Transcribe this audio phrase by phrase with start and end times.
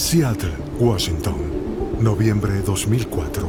[0.00, 1.36] Seattle, Washington,
[2.00, 3.46] noviembre de 2004.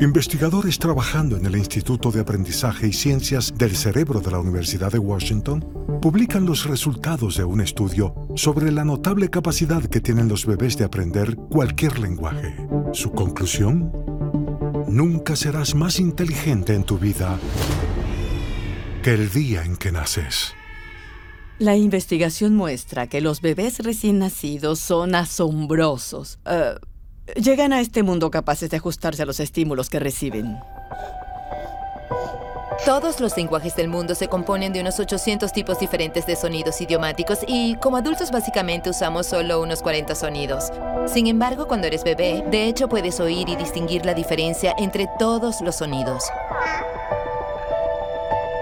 [0.00, 4.98] Investigadores trabajando en el Instituto de Aprendizaje y Ciencias del Cerebro de la Universidad de
[4.98, 5.64] Washington
[6.02, 10.84] publican los resultados de un estudio sobre la notable capacidad que tienen los bebés de
[10.84, 12.56] aprender cualquier lenguaje.
[12.92, 13.92] Su conclusión,
[14.88, 17.38] nunca serás más inteligente en tu vida
[19.04, 20.57] que el día en que naces.
[21.58, 26.38] La investigación muestra que los bebés recién nacidos son asombrosos.
[26.46, 26.74] Eh,
[27.34, 30.56] llegan a este mundo capaces de ajustarse a los estímulos que reciben.
[32.84, 37.40] Todos los lenguajes del mundo se componen de unos 800 tipos diferentes de sonidos idiomáticos
[37.48, 40.70] y como adultos básicamente usamos solo unos 40 sonidos.
[41.06, 45.60] Sin embargo, cuando eres bebé, de hecho puedes oír y distinguir la diferencia entre todos
[45.60, 46.22] los sonidos.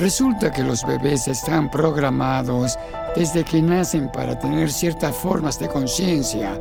[0.00, 2.78] Resulta que los bebés están programados
[3.14, 6.58] desde que nacen para tener ciertas formas de conciencia.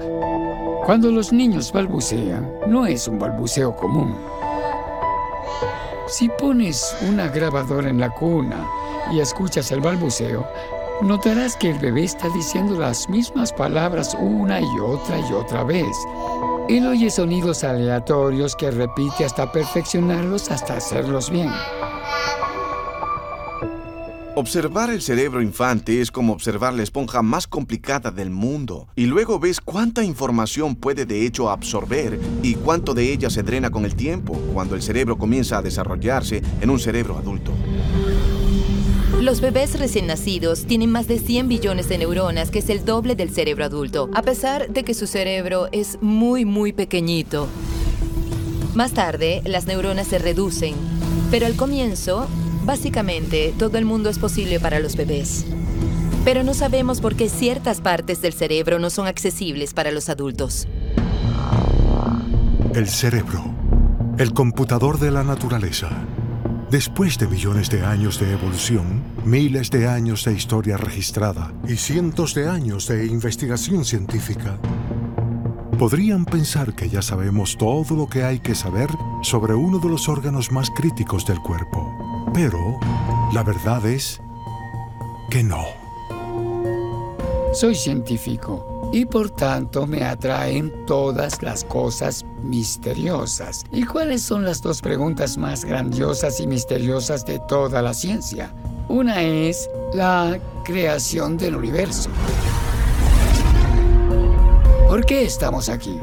[0.86, 4.14] Cuando los niños balbucean, no es un balbuceo común.
[6.10, 8.68] Si pones una grabadora en la cuna
[9.10, 10.46] y escuchas el balbuceo,
[11.02, 15.96] notarás que el bebé está diciendo las mismas palabras una y otra y otra vez.
[16.68, 21.50] Él oye sonidos aleatorios que repite hasta perfeccionarlos hasta hacerlos bien.
[24.36, 29.40] Observar el cerebro infante es como observar la esponja más complicada del mundo y luego
[29.40, 33.96] ves cuánta información puede de hecho absorber y cuánto de ella se drena con el
[33.96, 37.52] tiempo cuando el cerebro comienza a desarrollarse en un cerebro adulto.
[39.20, 43.16] Los bebés recién nacidos tienen más de 100 billones de neuronas, que es el doble
[43.16, 47.48] del cerebro adulto, a pesar de que su cerebro es muy, muy pequeñito.
[48.76, 50.76] Más tarde, las neuronas se reducen,
[51.32, 52.28] pero al comienzo
[52.70, 55.44] Básicamente, todo el mundo es posible para los bebés.
[56.24, 60.68] Pero no sabemos por qué ciertas partes del cerebro no son accesibles para los adultos.
[62.76, 63.44] El cerebro,
[64.20, 65.90] el computador de la naturaleza.
[66.70, 72.36] Después de millones de años de evolución, miles de años de historia registrada y cientos
[72.36, 74.60] de años de investigación científica,
[75.80, 78.90] podrían pensar que ya sabemos todo lo que hay que saber
[79.24, 81.89] sobre uno de los órganos más críticos del cuerpo.
[82.34, 82.80] Pero
[83.34, 84.22] la verdad es
[85.30, 85.66] que no.
[87.54, 93.64] Soy científico y por tanto me atraen todas las cosas misteriosas.
[93.72, 98.54] ¿Y cuáles son las dos preguntas más grandiosas y misteriosas de toda la ciencia?
[98.88, 102.10] Una es la creación del universo.
[104.88, 106.00] ¿Por qué estamos aquí?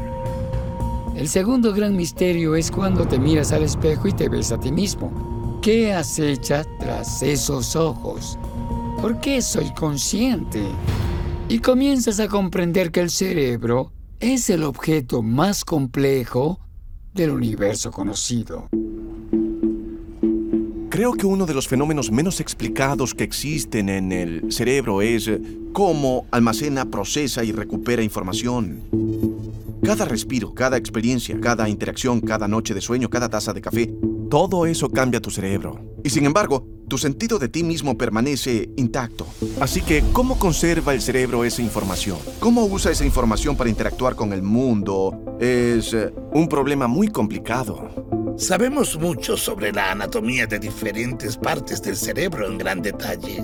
[1.17, 4.71] El segundo gran misterio es cuando te miras al espejo y te ves a ti
[4.71, 5.36] mismo.
[5.63, 8.39] ¿Qué acecha tras esos ojos?
[9.01, 10.63] ¿Por qué soy consciente?
[11.49, 16.61] Y comienzas a comprender que el cerebro es el objeto más complejo
[17.15, 18.69] del universo conocido.
[20.89, 25.31] Creo que uno de los fenómenos menos explicados que existen en el cerebro es
[25.73, 28.81] cómo almacena, procesa y recupera información.
[29.83, 33.93] Cada respiro, cada experiencia, cada interacción, cada noche de sueño, cada taza de café,
[34.29, 35.81] todo eso cambia tu cerebro.
[36.05, 39.27] Y sin embargo, tu sentido de ti mismo permanece intacto.
[39.61, 42.19] Así que, ¿cómo conserva el cerebro esa información?
[42.39, 45.37] ¿Cómo usa esa información para interactuar con el mundo?
[45.41, 48.35] Es eh, un problema muy complicado.
[48.39, 53.43] Sabemos mucho sobre la anatomía de diferentes partes del cerebro en gran detalle.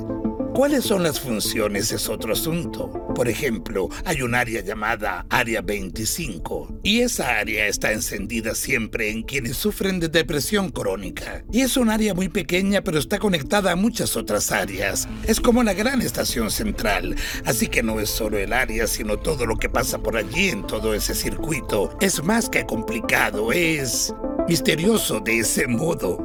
[0.55, 1.93] ¿Cuáles son las funciones?
[1.93, 2.91] Es otro asunto.
[3.15, 9.23] Por ejemplo, hay un área llamada Área 25 y esa área está encendida siempre en
[9.23, 11.43] quienes sufren de depresión crónica.
[11.51, 15.09] Y es un área muy pequeña pero está conectada a muchas otras áreas.
[15.27, 19.47] Es como la gran estación central, así que no es solo el área sino todo
[19.47, 21.97] lo que pasa por allí en todo ese circuito.
[22.03, 24.15] Es más que complicado, es
[24.47, 26.23] misterioso de ese modo.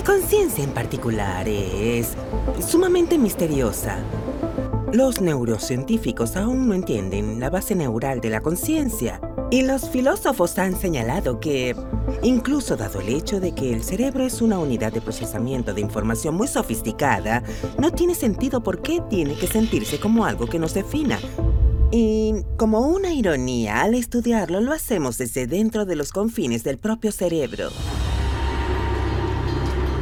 [0.00, 2.16] La conciencia en particular es
[2.66, 3.98] sumamente misteriosa.
[4.94, 9.20] Los neurocientíficos aún no entienden la base neural de la conciencia
[9.50, 11.76] y los filósofos han señalado que,
[12.22, 16.34] incluso dado el hecho de que el cerebro es una unidad de procesamiento de información
[16.34, 17.42] muy sofisticada,
[17.78, 21.18] no tiene sentido por qué tiene que sentirse como algo que nos defina.
[21.92, 27.12] Y como una ironía, al estudiarlo lo hacemos desde dentro de los confines del propio
[27.12, 27.68] cerebro.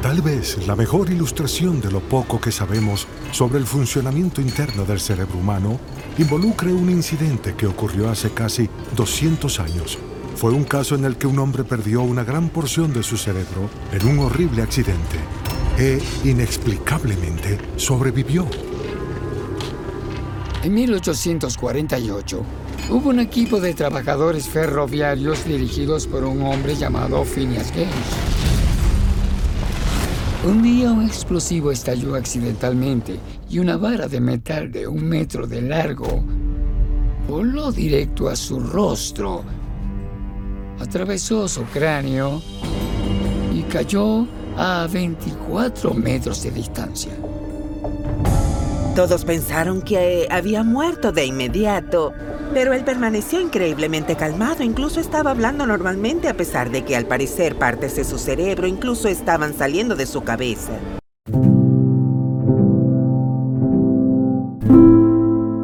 [0.09, 5.01] Tal vez la mejor ilustración de lo poco que sabemos sobre el funcionamiento interno del
[5.01, 5.79] cerebro humano
[6.17, 9.99] involucre un incidente que ocurrió hace casi 200 años.
[10.35, 13.69] Fue un caso en el que un hombre perdió una gran porción de su cerebro
[13.93, 15.19] en un horrible accidente
[15.77, 18.47] e inexplicablemente sobrevivió.
[20.63, 22.43] En 1848,
[22.89, 28.28] hubo un equipo de trabajadores ferroviarios dirigidos por un hombre llamado Phineas Gage.
[30.45, 33.19] Un día un explosivo estalló accidentalmente
[33.51, 36.23] y una vara de metal de un metro de largo
[37.29, 39.43] voló directo a su rostro,
[40.79, 42.41] atravesó su cráneo
[43.53, 47.13] y cayó a 24 metros de distancia.
[48.95, 52.13] Todos pensaron que había muerto de inmediato,
[52.53, 57.57] pero él permaneció increíblemente calmado, incluso estaba hablando normalmente a pesar de que al parecer
[57.57, 60.73] partes de su cerebro incluso estaban saliendo de su cabeza.